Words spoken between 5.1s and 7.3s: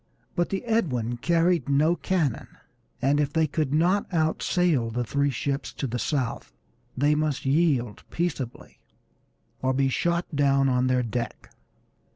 ships to the south they